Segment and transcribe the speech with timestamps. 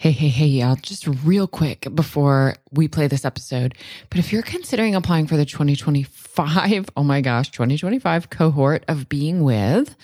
[0.00, 3.74] Hey, hey, hey, y'all, just real quick before we play this episode.
[4.08, 9.44] But if you're considering applying for the 2025, oh my gosh, 2025 cohort of Being
[9.44, 9.94] With,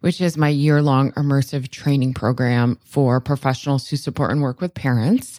[0.00, 4.74] which is my year long immersive training program for professionals who support and work with
[4.74, 5.38] parents,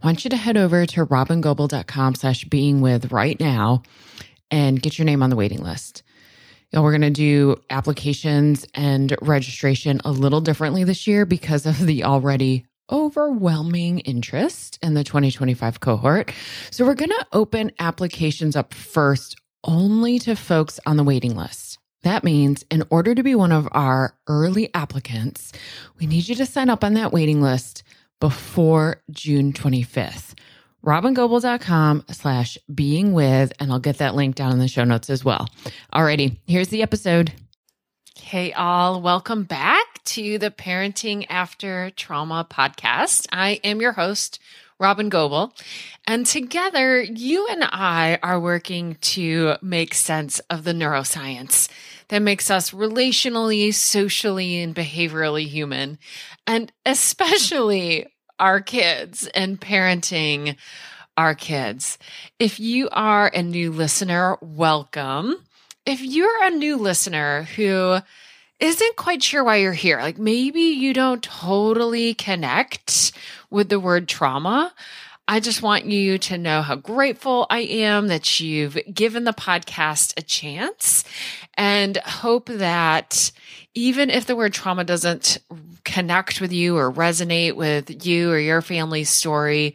[0.00, 3.82] I want you to head over to robyngobbel.com slash being with right now
[4.52, 6.04] and get your name on the waiting list.
[6.70, 11.84] You we're going to do applications and registration a little differently this year because of
[11.84, 16.32] the already overwhelming interest in the 2025 cohort.
[16.70, 21.78] So we're going to open applications up first only to folks on the waiting list.
[22.02, 25.52] That means in order to be one of our early applicants,
[25.98, 27.82] we need you to sign up on that waiting list
[28.20, 30.34] before June 25th.
[30.84, 35.24] RobynGobbel.com slash being with, and I'll get that link down in the show notes as
[35.24, 35.48] well.
[35.92, 37.32] Alrighty, here's the episode.
[38.28, 43.26] Hey, all, welcome back to the Parenting After Trauma podcast.
[43.32, 44.38] I am your host,
[44.78, 45.54] Robyn Gobbel,
[46.06, 51.70] and together you and I are working to make sense of the neuroscience
[52.08, 55.98] that makes us relationally, socially, and behaviorally human,
[56.46, 60.54] and especially our kids and parenting
[61.16, 61.96] our kids.
[62.38, 65.36] If you are a new listener, welcome
[65.88, 67.98] if you're a new listener who
[68.60, 73.12] isn't quite sure why you're here, like maybe you don't totally connect
[73.50, 74.72] with the word trauma,
[75.30, 80.14] I just want you to know how grateful I am that you've given the podcast
[80.16, 81.04] a chance
[81.52, 83.30] and hope that
[83.74, 85.36] even if the word trauma doesn't
[85.88, 89.74] connect with you or resonate with you or your family's story,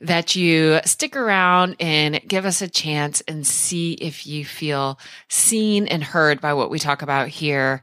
[0.00, 5.86] that you stick around and give us a chance and see if you feel seen
[5.86, 7.82] and heard by what we talk about here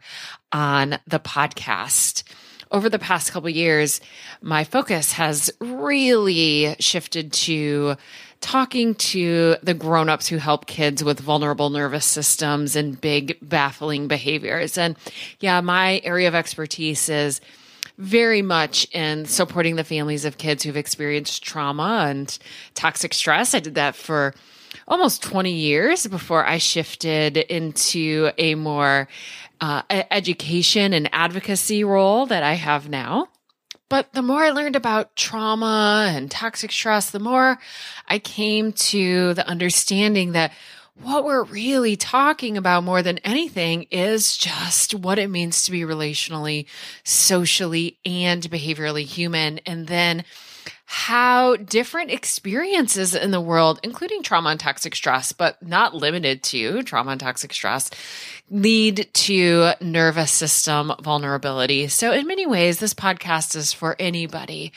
[0.51, 2.23] on the podcast.
[2.71, 4.01] Over the past couple years,
[4.41, 7.95] my focus has really shifted to
[8.39, 14.77] talking to the grown-ups who help kids with vulnerable nervous systems and big baffling behaviors.
[14.77, 14.95] And
[15.39, 17.39] yeah, my area of expertise is
[17.97, 22.37] very much in supporting the families of kids who've experienced trauma and
[22.73, 23.53] toxic stress.
[23.53, 24.33] I did that for
[24.87, 29.07] almost 20 years before I shifted into a more
[29.59, 33.27] uh, education and advocacy role that I have now.
[33.89, 37.59] But the more I learned about trauma and toxic stress, the more
[38.07, 40.53] I came to the understanding that
[40.99, 45.81] what we're really talking about more than anything is just what it means to be
[45.81, 46.65] relationally,
[47.03, 49.59] socially, and behaviorally human.
[49.59, 50.23] And then
[50.85, 56.83] how different experiences in the world, including trauma and toxic stress, but not limited to
[56.83, 57.89] trauma and toxic stress,
[58.49, 61.87] lead to nervous system vulnerability.
[61.87, 64.73] So, in many ways, this podcast is for anybody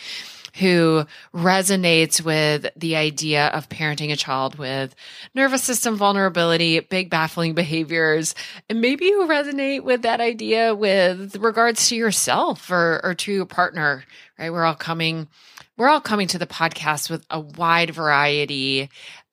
[0.55, 1.05] who
[1.35, 4.95] resonates with the idea of parenting a child with
[5.35, 8.35] nervous system vulnerability, big baffling behaviors,
[8.69, 13.47] and maybe you resonate with that idea with regards to yourself or, or to your
[13.47, 14.05] partner,
[14.39, 14.53] right?
[14.53, 15.29] We're all coming,
[15.77, 18.89] we're all coming to the podcast with a wide variety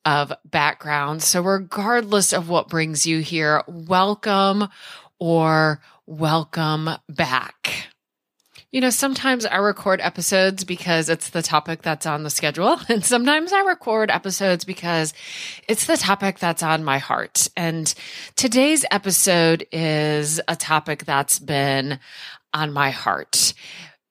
[0.06, 1.26] of backgrounds.
[1.26, 4.68] So regardless of what brings you here, welcome
[5.20, 7.81] or welcome back.
[8.72, 12.80] You know, sometimes I record episodes because it's the topic that's on the schedule.
[12.90, 15.14] And sometimes I record episodes because
[15.68, 17.50] it's the topic that's on my heart.
[17.58, 17.94] And
[18.36, 22.00] today's episode is a topic that's been
[22.54, 23.54] on my heart.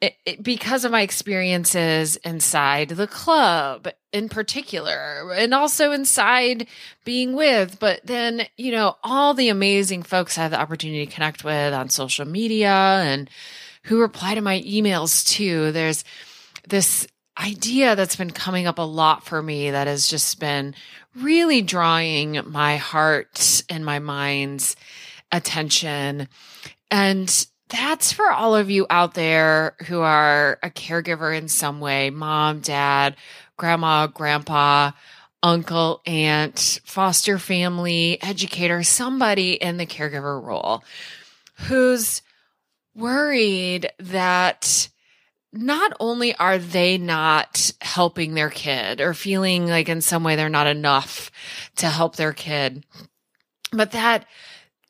[0.01, 6.67] It, it, because of my experiences inside the club in particular and also inside
[7.05, 11.13] being with but then you know all the amazing folks i have the opportunity to
[11.13, 13.29] connect with on social media and
[13.85, 15.73] who reply to my emails too.
[15.73, 16.05] There's
[16.69, 17.07] this
[17.39, 20.75] idea that's been coming up a lot for me that has just been
[21.17, 24.77] really drawing my heart and my mind's
[25.33, 26.29] attention.
[26.91, 32.11] And that's for all of you out there who are a caregiver in some way
[32.11, 33.17] mom, dad,
[33.57, 34.91] grandma, grandpa,
[35.43, 40.83] uncle, aunt, foster family, educator, somebody in the caregiver role
[41.69, 42.23] who's
[43.01, 44.89] worried that
[45.53, 50.49] not only are they not helping their kid or feeling like in some way they're
[50.49, 51.31] not enough
[51.77, 52.85] to help their kid,
[53.73, 54.27] but that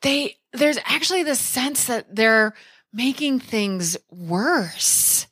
[0.01, 2.53] they, there's actually the sense that they're
[2.93, 5.25] making things worse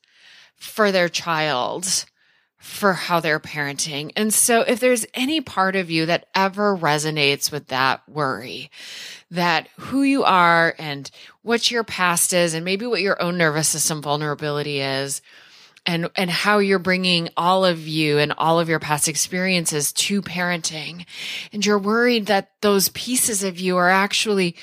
[0.56, 2.06] for their child
[2.60, 4.12] for how they're parenting.
[4.18, 8.70] And so if there's any part of you that ever resonates with that worry,
[9.32, 11.10] that who you are and
[11.42, 15.22] what your past is and maybe what your own nervous system vulnerability is,
[15.86, 20.22] and and how you're bringing all of you and all of your past experiences to
[20.22, 21.06] parenting
[21.54, 24.58] and you're worried that those pieces of you are actually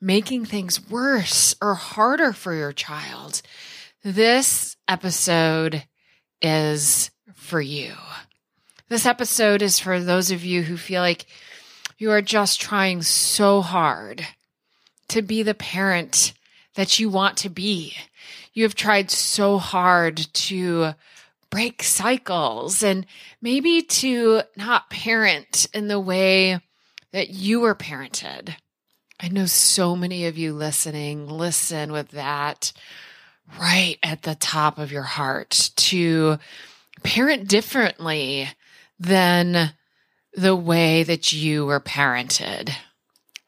[0.00, 3.42] making things worse or harder for your child
[4.04, 5.84] this episode
[6.40, 7.92] is for you
[8.88, 11.26] this episode is for those of you who feel like
[11.98, 14.26] you are just trying so hard
[15.08, 16.32] to be the parent
[16.74, 17.94] that you want to be
[18.52, 20.92] you have tried so hard to
[21.50, 23.06] break cycles and
[23.42, 26.60] maybe to not parent in the way
[27.12, 28.54] that you were parented.
[29.18, 32.72] I know so many of you listening listen with that
[33.58, 36.38] right at the top of your heart to
[37.02, 38.48] parent differently
[38.98, 39.72] than
[40.34, 42.70] the way that you were parented.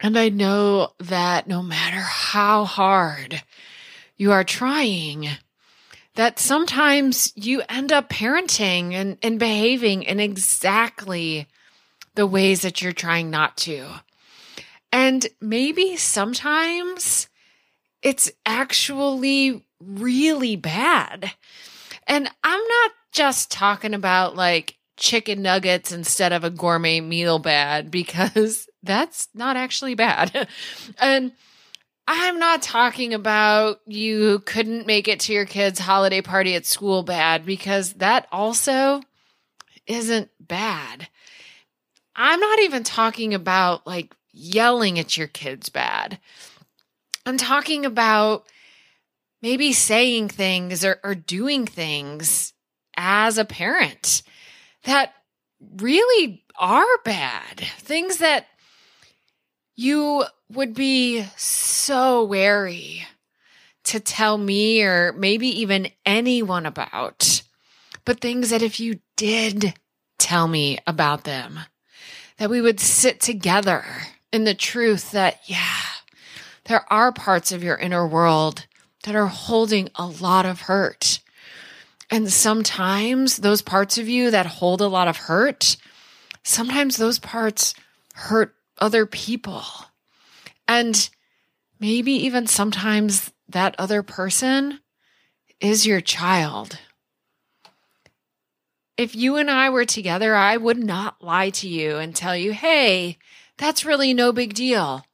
[0.01, 3.43] And I know that no matter how hard
[4.17, 5.29] you are trying,
[6.15, 11.47] that sometimes you end up parenting and, and behaving in exactly
[12.15, 13.87] the ways that you're trying not to.
[14.91, 17.29] And maybe sometimes
[18.03, 21.33] it's actually really bad.
[22.07, 27.91] And I'm not just talking about like chicken nuggets instead of a gourmet meal bad
[27.91, 30.49] because that's not actually bad.
[30.99, 31.33] and
[32.07, 37.03] I'm not talking about you couldn't make it to your kid's holiday party at school
[37.03, 39.03] bad because that also
[39.87, 41.09] isn't bad.
[42.15, 46.19] I'm not even talking about like yelling at your kids bad.
[47.25, 48.47] I'm talking about
[49.43, 52.53] maybe saying things or, or doing things
[52.97, 54.23] as a parent
[54.85, 55.13] that
[55.77, 57.61] really are bad.
[57.79, 58.47] Things that
[59.75, 63.07] you would be so wary
[63.85, 67.43] to tell me or maybe even anyone about,
[68.05, 69.75] but things that if you did
[70.19, 71.61] tell me about them,
[72.37, 73.85] that we would sit together
[74.33, 75.81] in the truth that, yeah,
[76.65, 78.67] there are parts of your inner world
[79.05, 81.21] that are holding a lot of hurt.
[82.11, 85.77] And sometimes those parts of you that hold a lot of hurt,
[86.43, 87.75] sometimes those parts
[88.15, 89.65] hurt other people.
[90.69, 91.09] And
[91.81, 94.81] maybe even sometimes that other person
[95.61, 96.79] is your child.
[98.97, 102.53] If you and I were together, I would not lie to you and tell you,
[102.53, 103.19] hey,
[103.57, 105.05] that's really no big deal.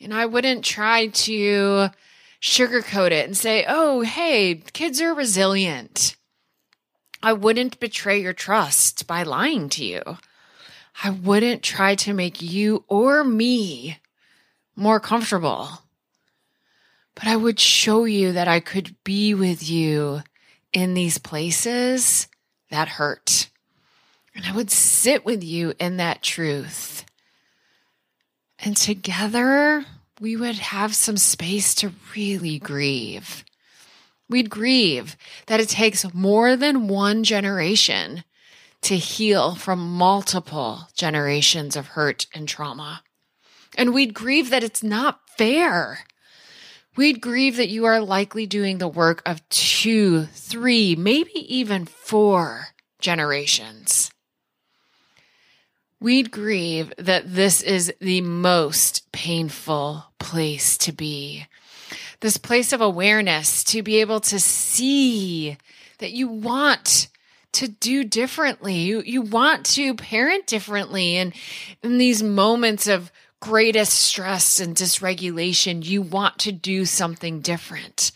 [0.00, 1.90] And I wouldn't try to
[2.42, 6.16] sugarcoat it and say, oh, hey, kids are resilient.
[7.22, 10.02] I wouldn't betray your trust by lying to you.
[11.04, 13.98] I wouldn't try to make you or me
[14.74, 15.68] more comfortable.
[17.14, 20.22] But I would show you that I could be with you
[20.72, 22.26] in these places
[22.70, 23.50] that hurt.
[24.34, 27.04] And I would sit with you in that truth.
[28.58, 29.84] And together,
[30.22, 33.44] we would have some space to really grieve.
[34.30, 35.16] We'd grieve
[35.46, 38.22] that it takes more than one generation
[38.82, 43.02] to heal from multiple generations of hurt and trauma.
[43.76, 46.04] And we'd grieve that it's not fair.
[46.94, 52.68] We'd grieve that you are likely doing the work of two, three, maybe even four
[53.00, 54.12] generations.
[56.02, 61.46] We'd grieve that this is the most painful place to be.
[62.18, 65.56] This place of awareness to be able to see
[65.98, 67.06] that you want
[67.52, 68.74] to do differently.
[68.74, 71.18] You, you want to parent differently.
[71.18, 71.32] And
[71.84, 78.10] in these moments of greatest stress and dysregulation, you want to do something different.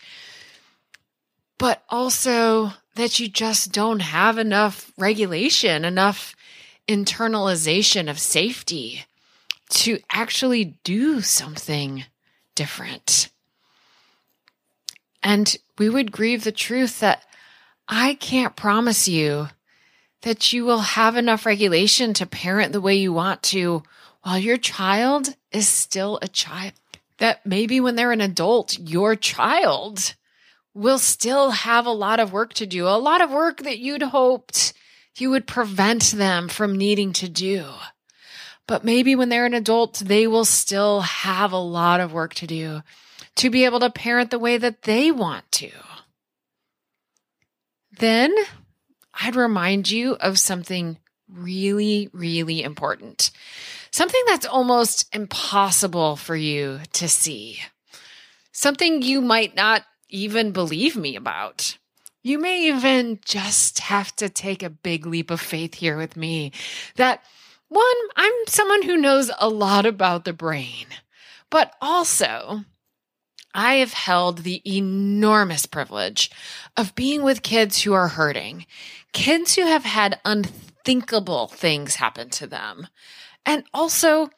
[1.57, 6.35] But also that you just don't have enough regulation, enough
[6.87, 9.05] internalization of safety
[9.69, 12.05] to actually do something
[12.55, 13.29] different.
[15.21, 17.23] And we would grieve the truth that
[17.87, 19.49] I can't promise you
[20.21, 23.83] that you will have enough regulation to parent the way you want to
[24.23, 26.73] while your child is still a child,
[27.17, 30.15] that maybe when they're an adult, your child
[30.73, 34.01] will still have a lot of work to do, a lot of work that you'd
[34.01, 34.73] hoped
[35.19, 37.65] you would prevent them from needing to do.
[38.67, 42.47] But maybe when they're an adult, they will still have a lot of work to
[42.47, 42.81] do
[43.35, 45.71] to be able to parent the way that they want to.
[47.99, 48.35] Then
[49.13, 50.97] I'd remind you of something
[51.29, 53.31] really, really important
[53.91, 57.59] something that's almost impossible for you to see,
[58.51, 61.77] something you might not even believe me about.
[62.27, 66.51] You may even just have to take a big leap of faith here with me
[66.95, 67.23] that
[67.69, 70.87] one, I'm someone who knows a lot about the brain,
[71.49, 72.63] but also
[73.53, 76.29] I have held the enormous privilege
[76.75, 78.65] of being with kids who are hurting,
[79.13, 82.87] kids who have had unthinkable things happen to them,
[83.45, 84.29] and also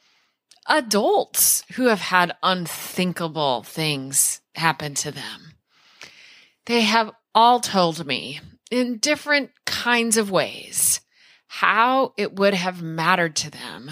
[0.67, 5.53] adults who have had unthinkable things happen to them.
[6.65, 8.39] They have all told me
[8.71, 11.01] in different kinds of ways
[11.47, 13.91] how it would have mattered to them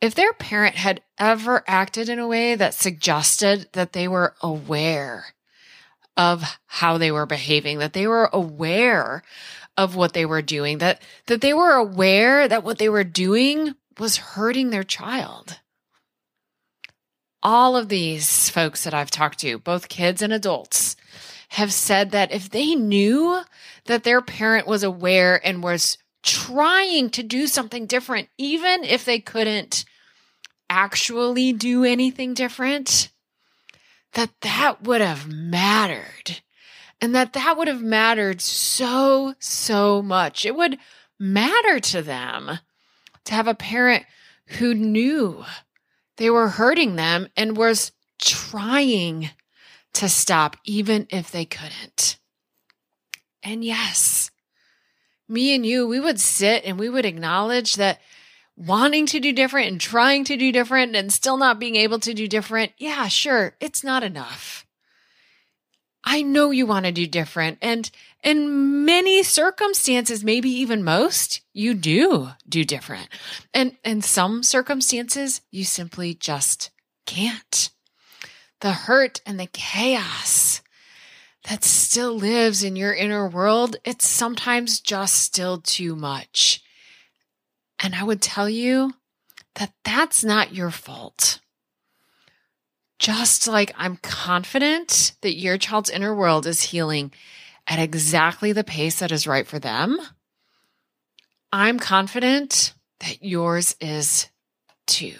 [0.00, 5.26] if their parent had ever acted in a way that suggested that they were aware
[6.16, 9.22] of how they were behaving, that they were aware
[9.76, 13.74] of what they were doing, that, that they were aware that what they were doing
[13.98, 15.60] was hurting their child.
[17.42, 20.96] All of these folks that I've talked to, both kids and adults,
[21.48, 23.40] have said that if they knew
[23.86, 29.18] that their parent was aware and was trying to do something different, even if they
[29.18, 29.84] couldn't
[30.68, 33.10] actually do anything different,
[34.12, 36.40] that that would have mattered.
[37.00, 40.44] And that that would have mattered so, so much.
[40.44, 40.78] It would
[41.18, 42.58] matter to them
[43.24, 44.04] to have a parent
[44.46, 45.44] who knew
[46.16, 49.30] they were hurting them and was trying
[49.94, 52.18] to stop, even if they couldn't.
[53.42, 54.30] And yes,
[55.28, 58.00] me and you, we would sit and we would acknowledge that
[58.56, 62.14] wanting to do different and trying to do different and still not being able to
[62.14, 64.66] do different, yeah, sure, it's not enough.
[66.04, 67.58] I know you want to do different.
[67.60, 67.90] And
[68.24, 73.08] in many circumstances, maybe even most, you do do different.
[73.52, 76.70] And in some circumstances, you simply just
[77.04, 77.70] can't.
[78.60, 80.62] The hurt and the chaos
[81.48, 86.60] that still lives in your inner world, it's sometimes just still too much.
[87.78, 88.94] And I would tell you
[89.54, 91.40] that that's not your fault.
[92.98, 97.12] Just like I'm confident that your child's inner world is healing
[97.68, 100.00] at exactly the pace that is right for them,
[101.52, 104.28] I'm confident that yours is
[104.86, 105.16] too.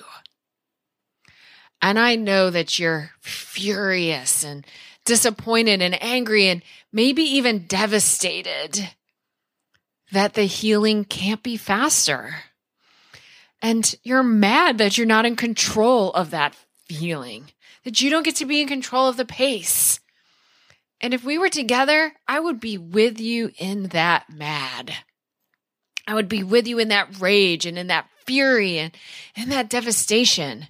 [1.80, 4.66] And I know that you're furious and
[5.04, 8.90] disappointed and angry and maybe even devastated
[10.12, 12.34] that the healing can't be faster.
[13.60, 16.56] And you're mad that you're not in control of that
[16.86, 17.52] feeling,
[17.84, 20.00] that you don't get to be in control of the pace.
[21.00, 24.92] And if we were together, I would be with you in that mad.
[26.06, 28.96] I would be with you in that rage and in that fury and
[29.36, 30.68] in that devastation.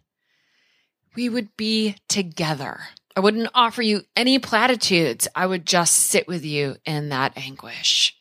[1.18, 2.78] We would be together.
[3.16, 5.26] I wouldn't offer you any platitudes.
[5.34, 8.16] I would just sit with you in that anguish.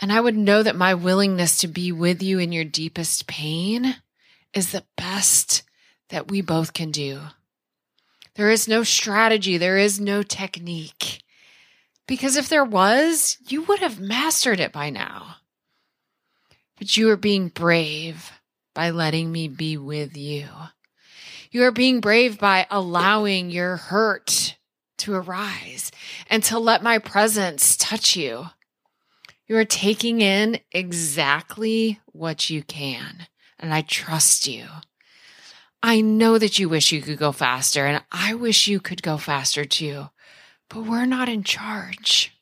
[0.00, 3.96] And I would know that my willingness to be with you in your deepest pain
[4.54, 5.64] is the best
[6.10, 7.18] that we both can do.
[8.36, 11.24] There is no strategy, there is no technique.
[12.06, 15.38] Because if there was, you would have mastered it by now.
[16.78, 18.30] But you are being brave
[18.76, 20.46] by letting me be with you.
[21.50, 24.56] You are being brave by allowing your hurt
[24.98, 25.90] to arise
[26.28, 28.46] and to let my presence touch you.
[29.48, 33.26] You are taking in exactly what you can,
[33.58, 34.66] and I trust you.
[35.82, 39.16] I know that you wish you could go faster, and I wish you could go
[39.16, 40.10] faster too,
[40.68, 42.32] but we're not in charge.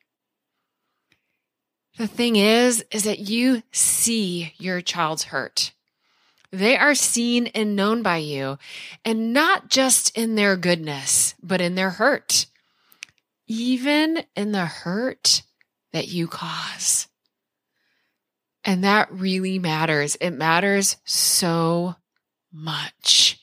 [1.97, 5.73] The thing is, is that you see your child's hurt.
[6.50, 8.59] They are seen and known by you,
[9.05, 12.47] and not just in their goodness, but in their hurt.
[13.47, 15.43] Even in the hurt
[15.93, 17.09] that you cause.
[18.64, 20.17] And that really matters.
[20.17, 21.97] It matters so
[22.52, 23.38] much.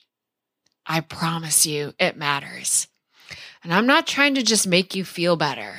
[0.85, 2.87] I promise you, it matters.
[3.63, 5.73] And I'm not trying to just make you feel better,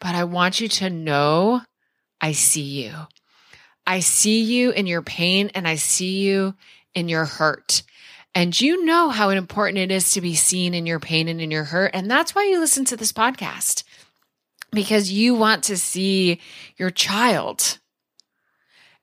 [0.00, 1.60] but I want you to know
[2.20, 2.92] I see you.
[3.86, 6.54] I see you in your pain and I see you
[6.94, 7.82] in your hurt.
[8.34, 11.50] And you know how important it is to be seen in your pain and in
[11.50, 11.92] your hurt.
[11.94, 13.84] And that's why you listen to this podcast
[14.72, 16.40] because you want to see
[16.76, 17.78] your child.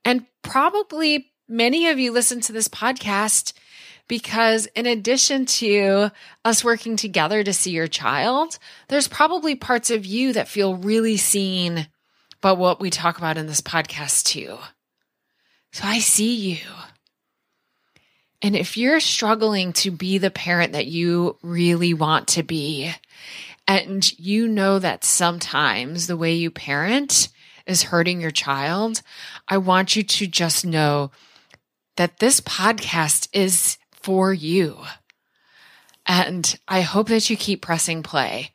[0.05, 3.53] And probably many of you listen to this podcast
[4.07, 6.11] because in addition to
[6.43, 8.59] us working together to see your child,
[8.89, 11.87] there's probably parts of you that feel really seen
[12.41, 14.57] by what we talk about in this podcast too.
[15.73, 16.65] So I see you.
[18.43, 22.93] And if you're struggling to be the parent that you really want to be,
[23.67, 27.29] and you know that sometimes the way you parent
[27.65, 29.01] is hurting your child,
[29.47, 31.09] I want you to just know
[31.95, 34.77] that this podcast is for you.
[36.05, 38.51] And I hope that you keep pressing play.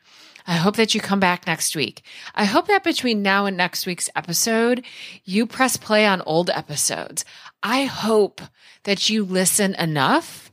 [0.48, 2.00] I hope that you come back next week.
[2.34, 4.82] I hope that between now and next week's episode,
[5.24, 7.26] you press play on old episodes.
[7.62, 8.40] I hope
[8.84, 10.50] that you listen enough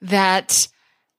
[0.00, 0.68] that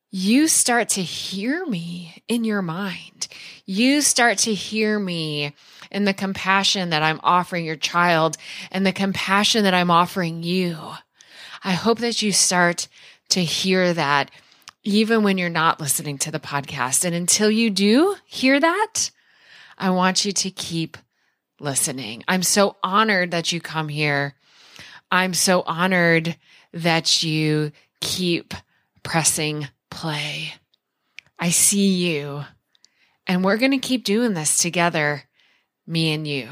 [0.09, 3.27] you start to hear me in your mind.
[3.67, 5.53] You start to hear me
[5.91, 8.35] in the compassion that I'm offering your child
[8.71, 10.75] and the compassion that I'm offering you.
[11.63, 12.87] I hope that you start
[13.29, 14.31] to hear that
[14.87, 17.03] even when you're not listening to the podcast.
[17.03, 19.11] And until you do hear that,
[19.77, 20.97] I want you to keep
[21.59, 22.23] listening.
[22.25, 24.35] I'm so honored that you come here.
[25.11, 26.37] I'm so honored
[26.71, 28.53] that you keep
[29.03, 30.53] pressing play.
[31.37, 32.45] I see you.
[33.27, 35.23] And we're going to keep doing this together,
[35.85, 36.47] me and you.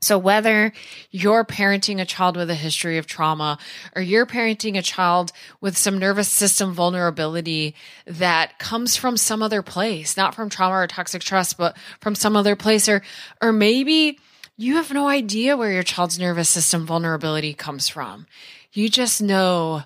[0.00, 0.72] So, whether
[1.10, 3.58] you're parenting a child with a history of trauma
[3.96, 7.74] or you're parenting a child with some nervous system vulnerability
[8.06, 12.36] that comes from some other place, not from trauma or toxic stress, but from some
[12.36, 13.02] other place, or,
[13.42, 14.18] or maybe
[14.56, 18.26] you have no idea where your child's nervous system vulnerability comes from.
[18.72, 19.82] You just know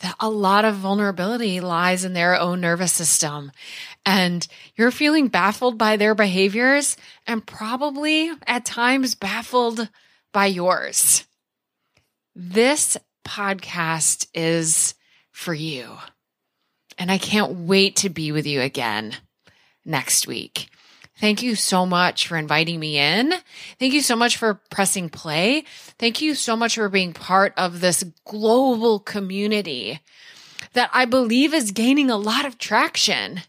[0.00, 3.50] that a lot of vulnerability lies in their own nervous system.
[4.06, 9.88] And you're feeling baffled by their behaviors and probably at times baffled
[10.32, 11.24] by yours.
[12.34, 14.94] This podcast is
[15.32, 15.96] for you.
[16.96, 19.16] And I can't wait to be with you again
[19.84, 20.68] next week.
[21.18, 23.32] Thank you so much for inviting me in.
[23.80, 25.64] Thank you so much for pressing play.
[25.98, 30.00] Thank you so much for being part of this global community
[30.74, 33.40] that I believe is gaining a lot of traction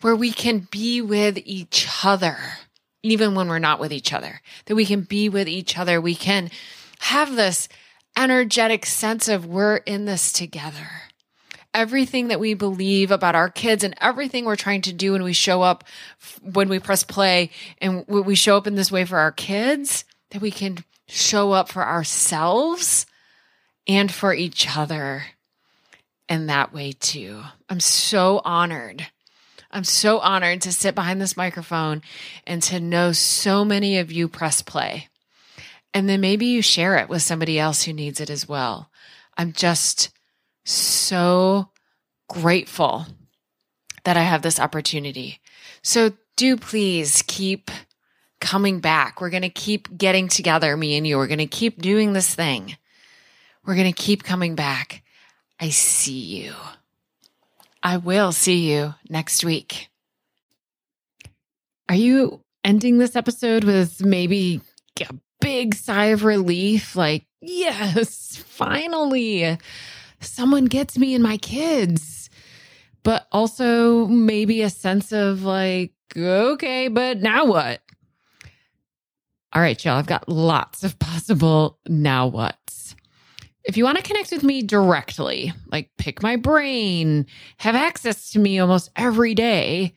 [0.00, 2.38] where we can be with each other,
[3.02, 6.00] even when we're not with each other, that we can be with each other.
[6.00, 6.50] We can
[7.00, 7.68] have this
[8.16, 11.09] energetic sense of we're in this together
[11.74, 15.32] everything that we believe about our kids and everything we're trying to do when we
[15.32, 15.84] show up,
[16.42, 20.42] when we press play and we show up in this way for our kids, that
[20.42, 20.78] we can
[21.08, 23.06] show up for ourselves
[23.86, 25.24] and for each other
[26.28, 27.42] in that way too.
[27.68, 29.08] I'm so honored.
[29.72, 32.02] I'm so honored to sit behind this microphone
[32.46, 35.08] and to know so many of you press play.
[35.92, 38.90] And then maybe you share it with somebody else who needs it as well.
[39.36, 40.10] I'm just
[40.70, 41.70] so
[42.28, 43.06] grateful
[44.04, 45.40] that I have this opportunity.
[45.82, 47.70] So do please keep
[48.40, 49.20] coming back.
[49.20, 51.18] We're going to keep getting together, me and you.
[51.18, 52.76] We're going to keep doing this thing.
[53.64, 55.02] We're going to keep coming back.
[55.58, 56.54] I see you.
[57.82, 59.88] I will see you next week.
[61.88, 64.60] Are you ending this episode with maybe
[65.00, 66.94] a big sigh of relief?
[66.94, 69.58] Like, yes, finally
[70.20, 72.30] someone gets me and my kids.
[73.02, 77.80] But also maybe a sense of like, okay, but now what?
[79.52, 82.94] All right, y'all, I've got lots of possible now what's.
[83.64, 87.26] If you want to connect with me directly, like pick my brain,
[87.58, 89.92] have access to me almost every day,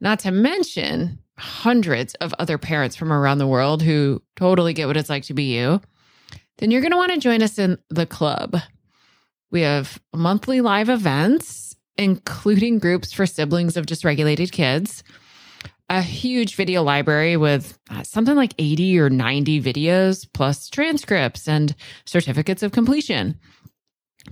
[0.00, 4.96] not to mention hundreds of other parents from around the world who totally get what
[4.96, 5.80] it's like to be you,
[6.58, 8.56] then you're going to want to join us in the club.
[9.50, 15.02] We have monthly live events, including groups for siblings of dysregulated kids,
[15.88, 21.74] a huge video library with uh, something like 80 or 90 videos, plus transcripts and
[22.06, 23.38] certificates of completion.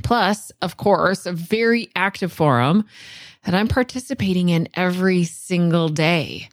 [0.04, 2.84] Plus, of course, a very active forum
[3.44, 6.48] that I'm participating in every single day.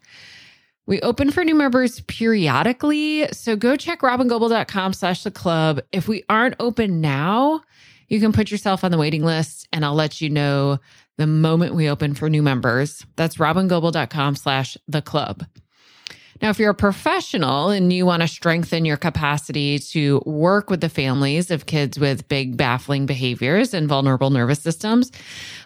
[0.87, 5.81] We open for new members periodically, so go check robyngobbel.com slash the club.
[5.91, 7.61] If we aren't open now,
[8.07, 10.79] you can put yourself on the waiting list and I'll let you know
[11.17, 13.05] the moment we open for new members.
[13.15, 15.45] That's robyngobbel.com slash the club.
[16.41, 20.81] Now, if you're a professional and you want to strengthen your capacity to work with
[20.81, 25.13] the families of kids with big, baffling behaviors and vulnerable nervous systems,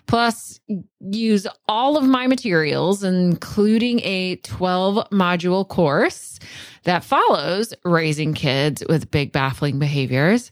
[0.05, 0.59] plus
[0.99, 6.37] use all of my materials, including a 12 module course
[6.83, 10.51] that follows raising kids with big, baffling behaviors,